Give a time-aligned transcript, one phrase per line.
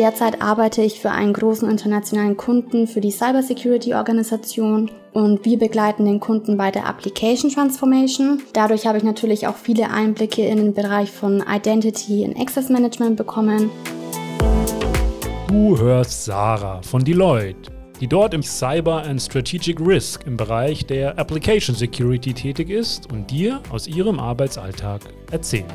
[0.00, 6.20] Derzeit arbeite ich für einen großen internationalen Kunden für die Cybersecurity-Organisation und wir begleiten den
[6.20, 8.40] Kunden bei der Application Transformation.
[8.54, 13.18] Dadurch habe ich natürlich auch viele Einblicke in den Bereich von Identity und Access Management
[13.18, 13.68] bekommen.
[15.48, 17.70] Du hörst Sarah von Deloitte,
[18.00, 23.30] die dort im Cyber and Strategic Risk im Bereich der Application Security tätig ist und
[23.30, 25.66] dir aus ihrem Arbeitsalltag erzählt.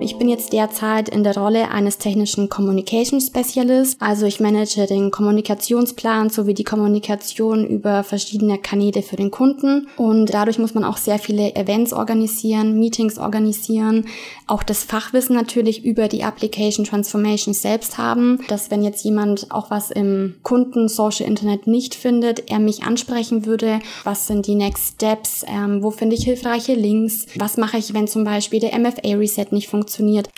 [0.00, 4.00] Ich bin jetzt derzeit in der Rolle eines technischen Communication Specialist.
[4.00, 9.88] Also ich manage den Kommunikationsplan sowie die Kommunikation über verschiedene Kanäle für den Kunden.
[9.96, 14.06] Und dadurch muss man auch sehr viele Events organisieren, Meetings organisieren,
[14.46, 19.68] auch das Fachwissen natürlich über die Application Transformation selbst haben, dass wenn jetzt jemand auch
[19.68, 24.94] was im Kunden Social Internet nicht findet, er mich ansprechen würde, was sind die Next
[24.94, 29.16] Steps, ähm, wo finde ich hilfreiche Links, was mache ich, wenn zum Beispiel der MFA
[29.16, 30.28] Reset nicht funktioniert funktioniert.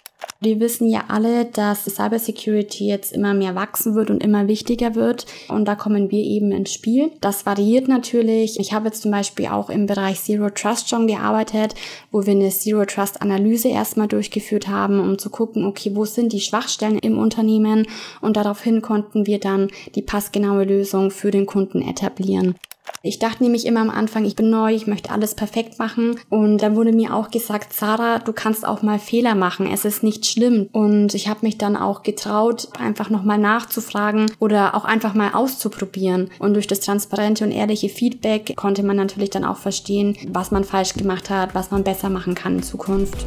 [0.42, 5.26] Wir wissen ja alle, dass Cybersecurity jetzt immer mehr wachsen wird und immer wichtiger wird.
[5.48, 7.10] Und da kommen wir eben ins Spiel.
[7.20, 8.58] Das variiert natürlich.
[8.58, 11.74] Ich habe jetzt zum Beispiel auch im Bereich Zero Trust schon gearbeitet,
[12.10, 16.32] wo wir eine Zero Trust Analyse erstmal durchgeführt haben, um zu gucken, okay, wo sind
[16.32, 17.86] die Schwachstellen im Unternehmen?
[18.22, 22.54] Und daraufhin konnten wir dann die passgenaue Lösung für den Kunden etablieren.
[23.02, 26.20] Ich dachte nämlich immer am Anfang, ich bin neu, ich möchte alles perfekt machen.
[26.28, 30.02] Und dann wurde mir auch gesagt, Sarah, du kannst auch mal Fehler machen, es ist
[30.02, 30.68] nicht schlimm.
[30.72, 36.30] Und ich habe mich dann auch getraut, einfach nochmal nachzufragen oder auch einfach mal auszuprobieren.
[36.38, 40.64] Und durch das transparente und ehrliche Feedback konnte man natürlich dann auch verstehen, was man
[40.64, 43.24] falsch gemacht hat, was man besser machen kann in Zukunft.